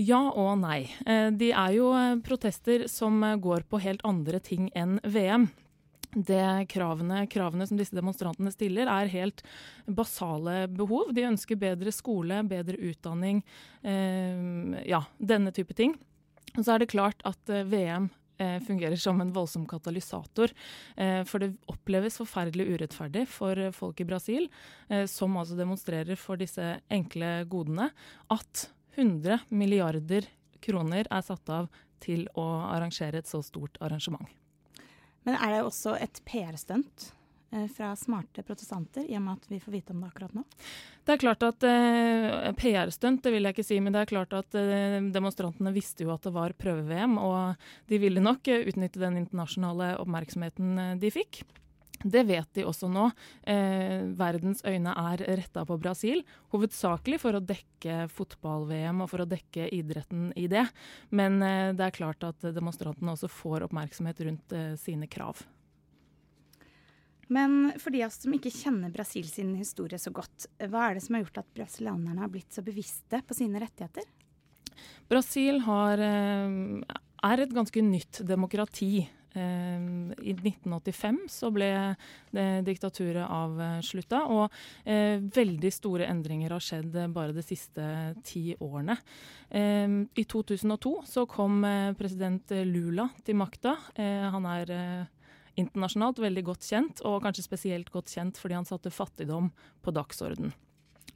[0.00, 0.86] Ja og nei.
[1.04, 5.50] Eh, De er jo eh, protester som eh, går på helt andre ting enn VM.
[6.10, 9.44] Det kravene, kravene som disse demonstrantene stiller, er helt
[9.86, 11.12] basale behov.
[11.14, 13.44] De ønsker bedre skole, bedre utdanning,
[13.84, 15.94] eh, ja, denne type ting.
[16.56, 18.08] Og så er det klart at VM
[18.40, 20.50] eh, fungerer som en voldsom katalysator.
[20.96, 24.48] Eh, for det oppleves forferdelig urettferdig for folk i Brasil,
[25.12, 27.92] som altså demonstrerer for disse enkle godene,
[28.32, 30.26] at 100 milliarder
[30.60, 34.28] kroner er satt av til å arrangere et så stort arrangement.
[35.28, 37.10] Men er det også et PR-stunt
[37.52, 40.44] eh, fra smarte protestanter, i og med at vi får vite om det akkurat nå?
[41.04, 44.36] Det er klart at eh, PR-stunt, det vil jeg ikke si, men det er klart
[44.36, 49.02] at eh, demonstrantene visste jo at det var prøve-VM, og de ville nok eh, utnytte
[49.02, 51.42] den internasjonale oppmerksomheten eh, de fikk.
[52.00, 53.10] Det vet de også nå.
[53.44, 56.22] Eh, verdens øyne er retta på Brasil,
[56.54, 60.64] hovedsakelig for å dekke fotball-VM og for å dekke idretten i det.
[61.12, 65.44] Men eh, det er klart at demonstrantene også får oppmerksomhet rundt eh, sine krav.
[67.30, 70.96] Men for de av oss som ikke kjenner Brasil sin historie så godt, hva er
[70.96, 74.08] det som har gjort at brasilianerne har blitt så bevisste på sine rettigheter?
[75.10, 76.80] Brasil har, eh,
[77.28, 79.06] er et ganske nytt demokrati.
[79.34, 79.78] Eh,
[80.26, 81.70] I 1985 så ble
[82.66, 84.50] diktaturet avslutta, og
[84.84, 87.84] eh, veldig store endringer har skjedd bare de siste
[88.26, 88.96] ti årene.
[89.50, 93.76] Eh, I 2002 så kom eh, president Lula til makta.
[93.94, 94.74] Eh, han er
[95.58, 99.50] internasjonalt veldig godt kjent, og kanskje spesielt godt kjent fordi han satte fattigdom
[99.82, 100.54] på dagsorden.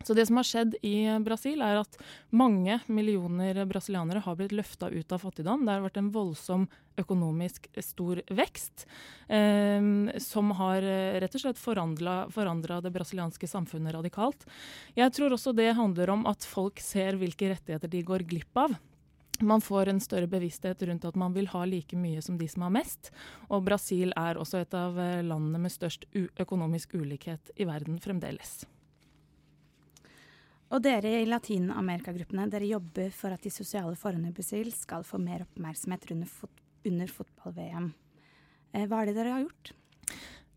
[0.02, 1.98] Så det som har skjedd i Brasil, er at
[2.34, 5.64] mange millioner brasilianere har blitt løfta ut av fattigdom.
[5.64, 6.66] Det har vært en voldsom
[7.00, 8.86] økonomisk stor vekst,
[9.28, 9.82] eh,
[10.22, 14.46] som har eh, rett og slett forandra det brasilianske samfunnet radikalt.
[14.98, 18.76] Jeg tror også det handler om at folk ser hvilke rettigheter de går glipp av.
[19.40, 22.62] Man får en større bevissthet rundt at man vil ha like mye som de som
[22.62, 23.10] har mest.
[23.50, 28.62] Og Brasil er også et av eh, landene med størst økonomisk ulikhet i verden fremdeles.
[30.74, 35.20] Og dere i Latin-Amerika-gruppene, dere jobber for at de sosiale forholdene i Brasil skal få
[35.22, 37.92] mer oppmerksomhet under, fot under fotball-VM.
[38.74, 39.70] Eh, hva er det dere har gjort?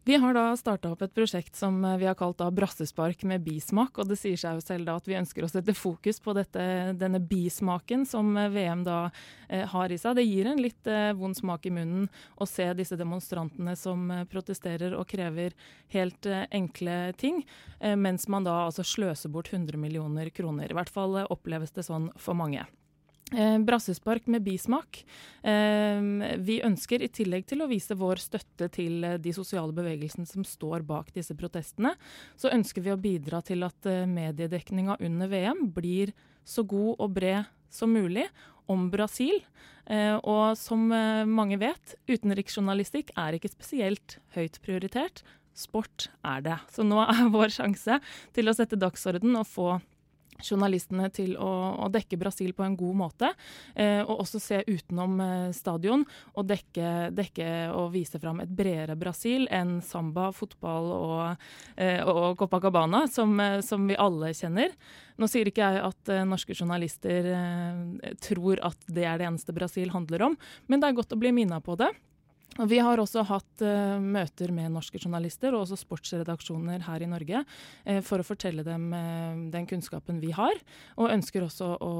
[0.08, 3.98] Vi har da starta opp et prosjekt som eh, vi har kalt Brassespark med bismak.
[4.00, 6.64] og Det sier seg jo selv da at vi ønsker å sette fokus på dette,
[6.96, 9.02] denne bismaken som eh, VM da
[9.50, 10.16] eh, har i seg.
[10.16, 12.08] Det gir en litt eh, vond smak i munnen
[12.40, 15.60] å se disse demonstrantene som eh, protesterer og krever
[15.92, 17.44] helt eh, enkle ting,
[17.84, 20.72] mens man da altså sløser bort 100 millioner kroner.
[20.72, 22.64] I hvert fall oppleves det sånn for mange.
[23.36, 25.06] Eh, brassespark med bismak.
[25.44, 26.00] Eh,
[26.40, 30.46] vi ønsker i tillegg til å vise vår støtte til eh, de sosiale bevegelsene som
[30.48, 31.92] står bak disse protestene,
[32.40, 36.14] så ønsker vi å bidra til at mediedekninga under VM blir
[36.48, 38.30] så god og bred som mulig
[38.72, 39.42] om Brasil.
[40.28, 40.90] Og som
[41.32, 45.22] mange vet, utenriksjournalistikk er ikke spesielt høyt prioritert.
[45.56, 46.58] Sport er det.
[46.72, 48.00] Så nå er vår sjanse
[48.36, 49.70] til å sette dagsorden og få
[50.44, 51.52] journalistene til å,
[51.86, 53.32] å dekke Brasil på en god måte,
[53.76, 58.98] eh, og også se utenom eh, stadion og dekke, dekke og vise fram et bredere
[59.00, 64.74] Brasil enn samba, fotball og, eh, og Copacabana, som, eh, som vi alle kjenner.
[65.18, 69.56] Nå sier ikke jeg at eh, norske journalister eh, tror at det er det eneste
[69.56, 71.90] Brasil handler om, men det er godt å bli minna på det.
[72.66, 77.44] Vi har også hatt uh, møter med norske journalister og også sportsredaksjoner her i Norge
[77.44, 80.58] uh, for å fortelle dem uh, den kunnskapen vi har,
[80.98, 81.92] og ønsker også å,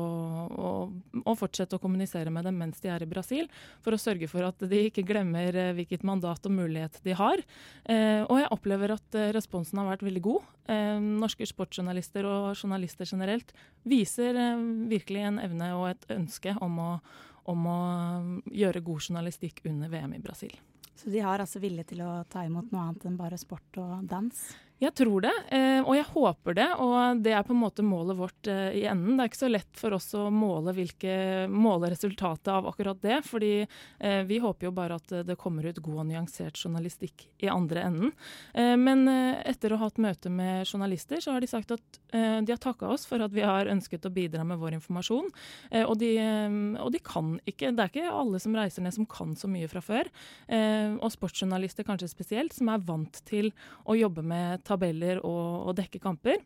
[0.50, 0.72] å,
[1.22, 3.46] å fortsette å kommunisere med dem mens de er i Brasil,
[3.86, 7.42] for å sørge for at de ikke glemmer hvilket mandat og mulighet de har.
[8.28, 10.48] Og jeg opplever at responsen har vært veldig god.
[11.22, 13.54] Norske sportsjournalister og journalister generelt
[13.88, 14.38] viser
[14.90, 16.92] virkelig en evne og et ønske om å,
[17.48, 17.82] om å
[18.52, 20.54] gjøre god journalistikk under VM i Brasil.
[20.98, 24.08] Så de har altså vilje til å ta imot noe annet enn bare sport og
[24.10, 24.40] dans?
[24.78, 26.68] Jeg tror det, eh, og jeg håper det.
[26.84, 29.16] Og det er på en måte målet vårt eh, i enden.
[29.18, 33.24] Det er ikke så lett for oss å måle, hvilke, måle resultatet av akkurat det.
[33.26, 37.50] fordi eh, vi håper jo bare at det kommer ut god og nyansert journalistikk i
[37.50, 38.14] andre enden.
[38.54, 42.60] Men etter å ha hatt møte med journalister, så har de sagt at de har
[42.62, 45.30] takka oss for at vi har ønsket å bidra med vår informasjon.
[45.84, 46.12] Og, de,
[46.82, 49.70] og de kan ikke Det er ikke alle som reiser ned som kan så mye
[49.72, 50.10] fra før.
[50.98, 53.52] Og sportsjournalister kanskje spesielt, som er vant til
[53.86, 56.44] å jobbe med tabeller og, og dekke kamper.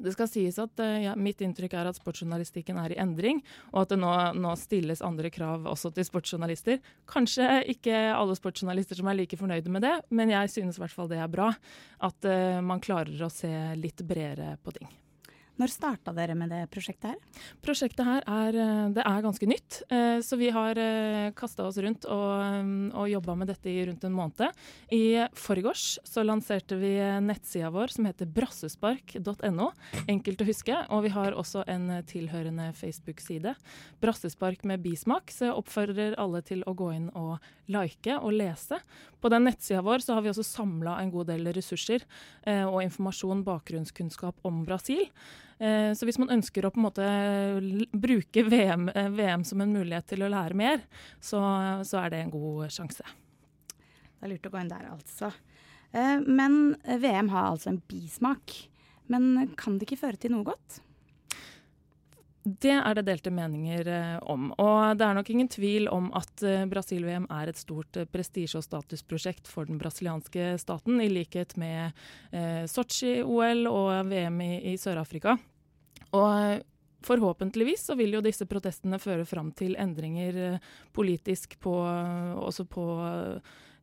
[0.00, 3.82] Det skal sies at eh, ja, Mitt inntrykk er at sportsjournalistikken er i endring, og
[3.82, 6.80] at det nå, nå stilles andre krav også til sportsjournalister.
[7.10, 10.96] Kanskje ikke alle sportsjournalister som er like fornøyde med det, men jeg synes i hvert
[10.96, 11.50] fall det er bra.
[12.00, 14.88] At uh, man klarer å se litt bredere på ting.
[15.60, 17.42] Når starta dere med det prosjektet her?
[17.60, 20.78] Prosjektet her er, eh, er ganske nytt, eh, så vi har
[21.36, 24.50] kasta oss rundt og, mm, og jobba med dette i rundt en måned.
[24.90, 29.70] I forgårs så lanserte vi nettsida vår som heter brassespark.no.
[30.08, 30.76] Enkelt å huske.
[30.90, 33.54] Og vi har også en tilhørende Facebook-side.
[34.00, 35.30] Brassespark med bismak.
[35.30, 37.38] Så jeg oppfordrer alle til å gå inn og
[37.70, 38.80] like og lese.
[39.20, 42.04] På den nettsida vår så har vi også samla en god del ressurser
[42.46, 45.06] eh, og informasjon, bakgrunnskunnskap om Brasil.
[45.60, 47.06] Eh, så hvis man ønsker å på en måte
[47.92, 50.84] bruke VM, eh, VM som en mulighet til å lære mer,
[51.20, 51.40] så,
[51.84, 53.04] så er det en god sjanse.
[53.68, 55.32] Det er lurt å gå inn der, altså.
[55.92, 58.56] Eh, Men eh, VM har altså en bismak.
[59.10, 60.80] Men kan det ikke føre til noe godt?
[62.40, 64.48] Det er det delte meninger eh, om.
[64.56, 68.62] Og det er nok ingen tvil om at eh, Brasil-VM er et stort eh, prestisje-
[68.62, 71.92] og statusprosjekt for den brasilianske staten, i likhet med
[72.32, 75.36] eh, Sotsji-OL og VM i, i Sør-Afrika.
[76.16, 76.60] Og eh,
[77.00, 82.84] Forhåpentligvis så vil jo disse protestene føre fram til endringer eh, politisk på, også på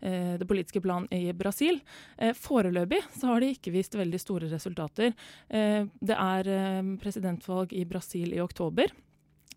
[0.06, 1.80] eh, det politiske plan i Brasil.
[2.18, 5.16] Eh, Foreløpig så har de ikke vist veldig store resultater.
[5.50, 8.94] Eh, Det er eh, presidentvalg i Brasil i oktober.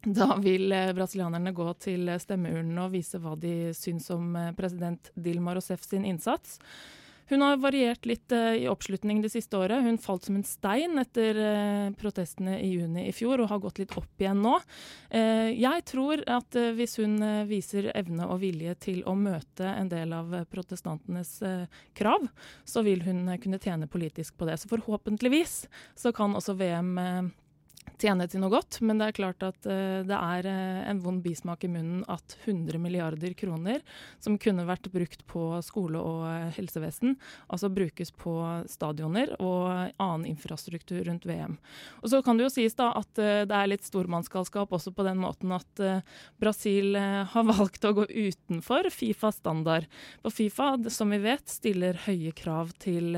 [0.01, 4.55] Da vil eh, brasilianerne gå til eh, stemmeurnene og vise hva de syns om eh,
[4.57, 6.57] president Dilma Rousseff sin innsats.
[7.31, 9.85] Hun har variert litt eh, i oppslutning det siste året.
[9.85, 13.79] Hun falt som en stein etter eh, protestene i juni i fjor, og har gått
[13.79, 14.57] litt opp igjen nå.
[15.14, 17.14] Eh, jeg tror at hvis hun
[17.47, 21.37] viser evne og vilje til å møte en del av protestantenes
[21.95, 22.27] krav,
[22.66, 24.59] så vil hun kunne tjene politisk på det.
[24.59, 25.55] Så forhåpentligvis
[25.95, 26.99] så kan også VM
[28.01, 31.21] tjene til noe godt, men det er klart at eh, det er eh, en vond
[31.25, 33.83] bismak i munnen at 100 milliarder kroner,
[34.23, 37.17] som kunne vært brukt på skole og eh, helsevesen,
[37.53, 38.35] altså brukes på
[38.71, 41.59] stadioner og annen infrastruktur rundt VM.
[42.01, 45.21] Og så kan det jo sies da at det er litt stormannsgalskap også på den
[45.21, 45.83] måten at
[46.41, 49.89] Brasil har valgt å gå utenfor Fifas standard.
[50.23, 53.15] På Fifa, som vi vet, stiller høye krav til,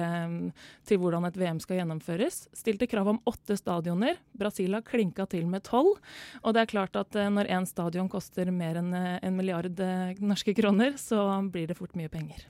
[0.88, 2.46] til hvordan et VM skal gjennomføres.
[2.56, 4.18] Stilte krav om åtte stadioner.
[4.38, 5.98] Brasil har klinka til med tolv.
[6.42, 9.80] Og det er klart at eh, når én stadion koster mer enn eh, en milliard
[9.80, 12.46] eh, norske kroner, så blir det fort mye penger.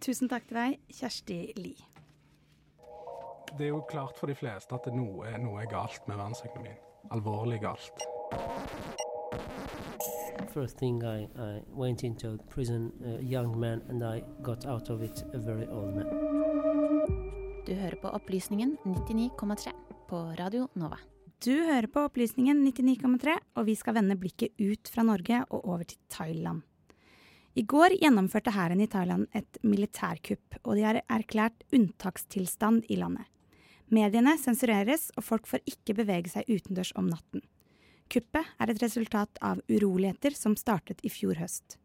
[0.00, 1.74] Tusen takk til deg, Kjersti Li.
[3.50, 6.78] Det er jo klart for de fleste at noe, noe er galt med verdensøkonomien.
[7.10, 8.04] Alvorlig galt.
[10.54, 15.02] First thing I, I went into prison a young man and I got out of
[15.02, 16.06] it a very old man.
[17.66, 20.98] Du hører på Opplysningen 99,3 på Radio Nova.
[21.44, 25.84] Du hører på Opplysningen 99,3, og vi skal vende blikket ut fra Norge og over
[25.86, 26.64] til Thailand.
[27.54, 33.28] I går gjennomførte hæren i Thailand et militærkupp, og de har erklært unntakstilstand i landet.
[33.94, 37.46] Mediene sensureres, og folk får ikke bevege seg utendørs om natten.
[38.10, 41.78] Kuppet er et resultat av uroligheter som startet i fjor høst.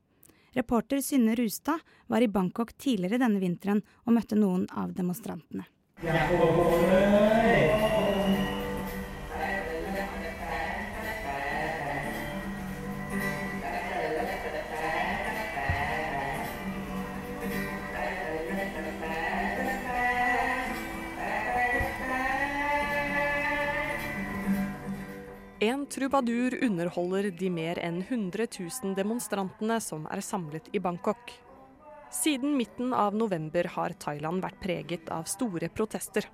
[0.57, 5.69] Reporter Synne Rustad var i Bangkok tidligere denne vinteren og møtte noen av demonstrantene.
[6.01, 7.94] En
[25.95, 31.31] trubadur underholder de mer enn 100 000 demonstrantene som er samlet i Bangkok.
[32.11, 36.27] Siden midten av november har Thailand vært preget av store protester.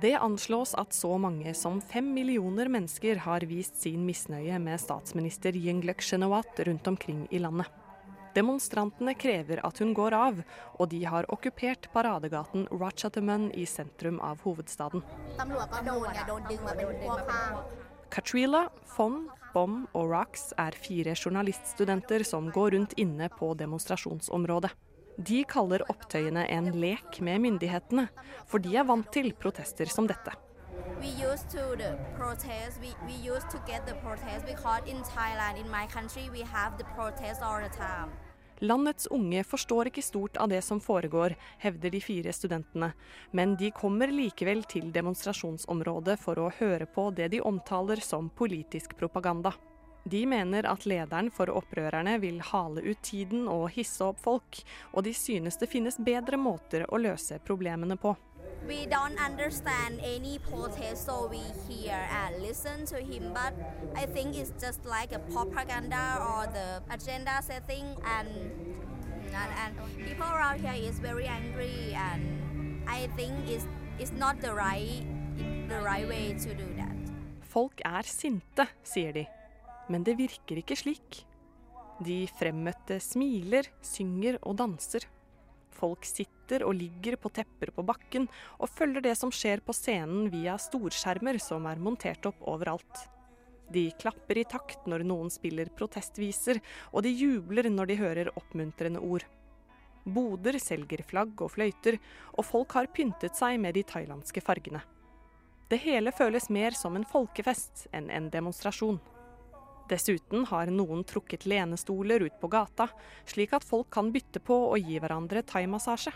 [0.00, 5.58] Det anslås at så mange som fem millioner mennesker har vist sin misnøye med statsminister
[5.58, 7.66] Yingluck Shinawat rundt omkring i landet.
[8.34, 10.38] Demonstrantene krever at hun går av,
[10.78, 15.02] og de har okkupert paradegaten Ratchatham i sentrum av hovedstaden.
[18.10, 24.70] Katrila, Fonn, Bom og Rox er fire journaliststudenter som går rundt inne på demonstrasjonsområdet.
[25.20, 28.06] De kaller opptøyene en lek med myndighetene,
[28.48, 30.34] for de er vant til protester som dette.
[31.00, 32.80] We used to the protest.
[32.80, 33.14] We, we
[35.14, 38.29] Thailand, in my country, we have the protest all.
[38.60, 41.32] Landets unge forstår ikke stort av det som foregår,
[41.62, 42.90] hevder de fire studentene,
[43.32, 48.98] men de kommer likevel til demonstrasjonsområdet for å høre på det de omtaler som politisk
[49.00, 49.54] propaganda.
[50.04, 54.62] De mener at lederen for opprørerne vil hale ut tiden og hisse opp folk,
[54.94, 58.16] og de synes det finnes bedre måter å løse problemene på.
[58.66, 63.32] We don't understand any protest, so we hear and listen to him.
[63.32, 63.54] But
[63.96, 68.28] I think it's just like a propaganda or the agenda setting, and
[69.32, 73.66] and, and people around here is very angry, and I think it's
[73.98, 75.04] it's not the right
[75.68, 76.96] the right way to do that.
[77.40, 79.39] Folk er sinte, sier de.
[79.90, 81.24] Men det virker ikke slik.
[82.00, 85.04] De fremmøtte smiler, synger og danser.
[85.80, 88.26] Folk sitter og ligger på tepper på bakken
[88.58, 93.04] og følger det som skjer på scenen via storskjermer som er montert opp overalt.
[93.70, 96.58] De klapper i takt når noen spiller protestviser,
[96.90, 99.26] og de jubler når de hører oppmuntrende ord.
[100.04, 102.00] Boder selger flagg og fløyter,
[102.34, 104.82] og folk har pyntet seg med de thailandske fargene.
[105.70, 108.98] Det hele føles mer som en folkefest enn en demonstrasjon.
[109.90, 112.86] Dessuten har noen trukket lenestoler ut på gata,
[113.26, 116.12] slik at folk kan bytte på å gi hverandre thaimassasje.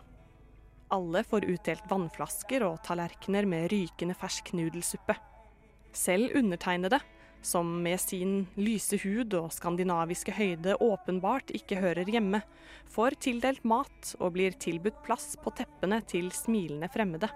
[0.94, 5.16] Alle får utdelt vannflasker og tallerkener med rykende fersk nudelsuppe.
[5.94, 7.00] Selv undertegnede,
[7.42, 12.40] som med sin lyse hud og skandinaviske høyde åpenbart ikke hører hjemme,
[12.94, 17.28] får tildelt mat og blir tilbudt plass på teppene til smilende fremmede.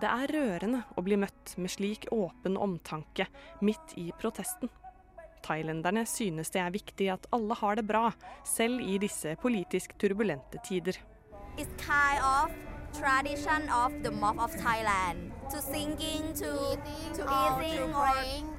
[0.00, 3.28] Det er rørende å bli møtt med slik åpen omtanke
[3.60, 4.70] midt i protesten.
[5.44, 8.10] Thailenderne synes det er viktig at alle har det bra,
[8.44, 10.98] selv i disse politisk turbulente tider.
[11.58, 12.50] It's kind of
[12.92, 16.50] tradition of the mob of Thailand to singing, to
[17.16, 18.58] to eating, or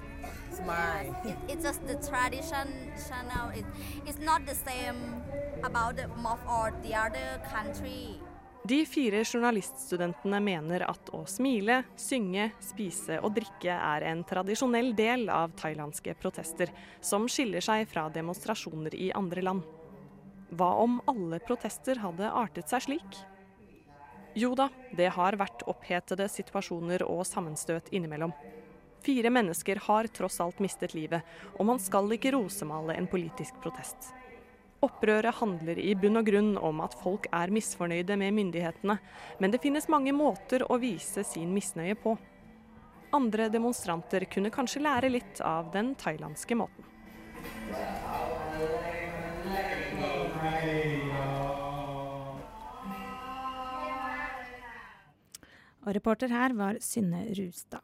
[0.51, 1.15] Smile.
[1.25, 2.67] It, it's just the tradition.
[3.07, 3.49] Channel.
[3.55, 3.65] It,
[4.05, 5.21] it's not the same
[5.63, 8.19] about the mob or the other country.
[8.69, 15.25] De fire journaliststudentene mener at å smile, synge, spise og drikke er en tradisjonell del
[15.33, 16.69] av thailandske protester,
[17.01, 19.65] som skiller seg fra demonstrasjoner i andre land.
[20.53, 23.19] Hva om alle protester hadde artet seg slik?
[24.37, 28.37] Jo da, det har vært opphetede situasjoner og sammenstøt innimellom.
[29.01, 31.25] Fire mennesker har tross alt mistet livet,
[31.57, 34.13] og man skal ikke rosemale en politisk protest.
[34.79, 38.95] Opprøret handler i bunn og grunn om at folk er misfornøyde med myndighetene,
[39.43, 42.15] men det finnes mange måter å vise sin misnøye på.
[43.11, 46.87] Andre demonstranter kunne kanskje lære litt av den thailandske måten.
[55.83, 57.83] Og reporter her var Synne Rustad.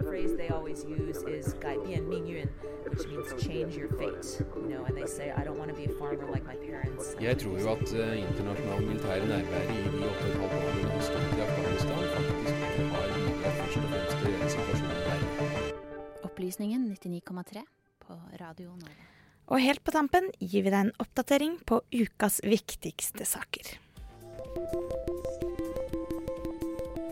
[0.00, 2.48] The phrase they always use is 改变命运,
[2.88, 4.44] which means change your fate.
[4.56, 7.14] You know, and they say, I don't want to be a farmer like my parents.
[7.20, 11.36] Jeg tror jo at uh, internasjonal militære nærvære i de 8,5 årene vi har stått
[11.38, 12.56] i Afghanistan, faktisk
[12.92, 15.26] har bidratt først og fremst til å gjøre situasjonen verre.
[16.30, 17.66] Opplysningen 99,3
[18.06, 19.10] på Radio Nova.
[19.46, 23.76] Og helt på tampen gir vi deg en oppdatering på ukas viktigste saker.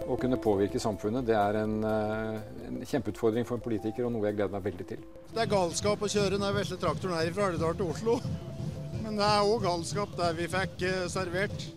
[0.09, 4.25] Å kunne påvirke samfunnet det er en, eh, en kjempeutfordring for en politiker og noe
[4.25, 5.03] jeg gleder meg veldig til.
[5.33, 8.15] Det er galskap å kjøre den vesle traktoren her fra Elvedal til Oslo.
[9.03, 11.67] Men det er òg galskap der vi fikk eh, servert.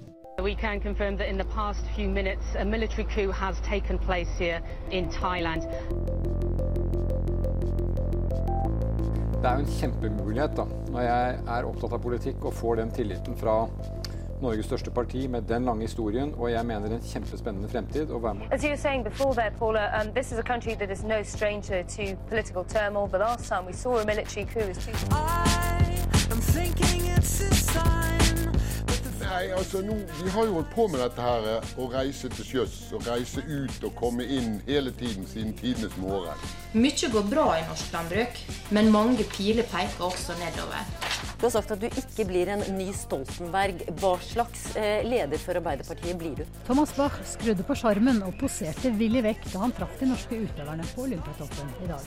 [0.40, 4.30] We can confirm that in the past few minutes, a military coup has taken place
[4.38, 5.62] here in Thailand.
[9.42, 12.92] Det er jo en kjempemulighet da, når jeg er opptatt av politikk og får den
[12.96, 13.66] tilliten fra
[14.42, 18.10] Norges største parti med den lange historien, og jeg mener en kjempespennende fremtid.
[18.10, 18.46] å være med.
[18.50, 21.22] As you were saying before there, Paula, um, this is a country that is no
[21.22, 23.06] stranger to political turmoil.
[23.06, 24.78] The last time we saw a military coup was
[29.32, 32.44] Nei, altså nå, Vi har jo holdt på med dette her, eh, å reise til
[32.44, 36.36] sjøs og reise ut og komme inn hele tiden siden tidenes morgen.
[36.74, 41.11] Mye går bra i norsk landbruk, men mange piler peker også nedover.
[41.42, 43.80] Du har sagt at du ikke blir en ny Stoltenberg.
[43.98, 46.44] Hva slags eh, leder for Arbeiderpartiet blir du?
[46.68, 50.86] Thomas Bach skrudde på sjarmen og poserte villig vekk da han traff de norske utøverne
[50.94, 51.98] på Olympiatoppen i dag.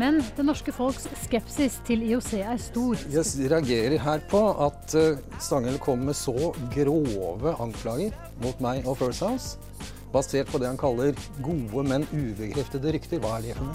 [0.00, 3.04] Men det norske folks skepsis til IOC er stor.
[3.12, 8.96] Jeg reagerer her på at eh, Stanghelle kommer med så grove anklager mot meg og
[9.02, 9.60] First House,
[10.08, 11.12] basert på det han kaller
[11.44, 13.20] gode, men ubekreftede rykter.
[13.20, 13.68] Hva er det for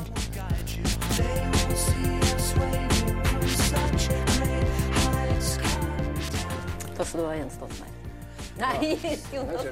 [2.82, 2.91] noe?
[7.02, 7.94] Takk skal du ha, Jens Stoltenberg.
[8.62, 8.98] Nei,
[9.34, 9.66] Jonas.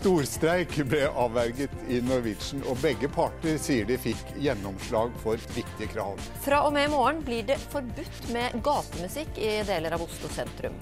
[0.00, 6.16] Storstreik ble avverget i Norwegian, og begge parter sier de fikk gjennomslag for viktige krav.
[6.40, 10.80] Fra og med i morgen blir det forbudt med gatemusikk i deler av Oslo sentrum.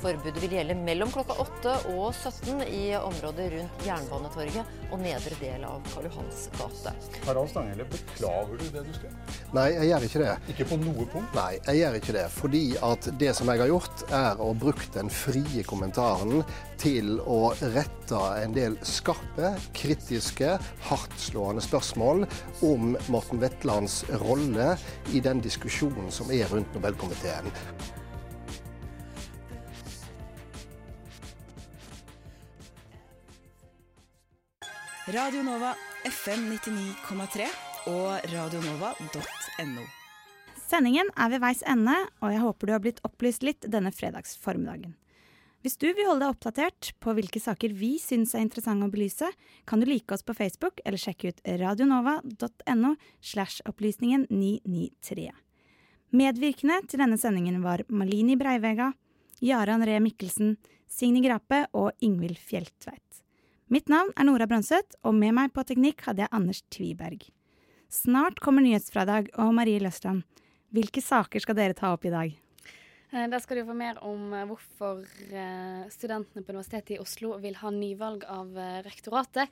[0.00, 5.66] Forbudet vil gjelde mellom klokka 8 og 17 i området rundt Jernbanetorget og nedre del
[5.68, 6.94] av Karl Johans gate.
[7.26, 9.18] Harald Stanghelle, beklager du det du skrev?
[9.52, 10.32] Nei, jeg gjør ikke det.
[10.54, 11.36] Ikke på noe punkt?
[11.36, 12.24] Nei, jeg gjør ikke det.
[12.32, 16.40] Fordi at det som jeg har gjort, er å bruke den frie kommentaren
[16.80, 20.56] til å rette en del skarpe, kritiske,
[20.88, 22.26] hardtslående spørsmål
[22.66, 24.74] om Morten Wetlands rolle
[25.14, 27.48] i den diskusjonen som er rundt Nobelkomiteen.
[35.10, 35.72] Radio Nova
[36.06, 37.46] FM 99,3
[37.90, 39.86] og radionova.no.
[40.70, 44.92] Sendingen er ved veis ende, og jeg håper du har blitt opplyst litt denne fredagsformiddagen.
[45.60, 49.28] Hvis du vil holde deg oppdatert på hvilke saker vi syns er interessante å belyse,
[49.68, 55.28] kan du like oss på Facebook eller sjekke ut radionova.no slash opplysningen 993.
[56.16, 58.94] Medvirkende til denne sendingen var Malini Breivega,
[59.44, 60.56] Jaran Ree Mikkelsen,
[60.88, 63.20] Signe Grape og Ingvild Fjeltveit.
[63.70, 67.28] Mitt navn er Nora Brønseth, og med meg på teknikk hadde jeg Anders Tviberg.
[67.92, 70.24] Snart kommer Nyhetsfradag og Marie Løstrand.
[70.72, 72.32] Hvilke saker skal dere ta opp i dag?
[73.12, 75.02] Eh, Der skal du få mer om eh, hvorfor
[75.34, 78.54] eh, studentene på Universitetet i Oslo vil ha nyvalg av
[78.86, 79.50] rektoratet.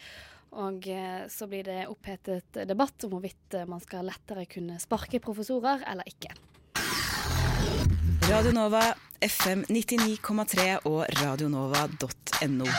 [0.49, 0.87] Og
[1.29, 6.33] så blir det opphetet debatt om hvorvidt man skal lettere kunne sparke professorer eller ikke.
[8.31, 8.81] Radio Nova
[9.21, 12.73] FM 99,3 og radionova.no.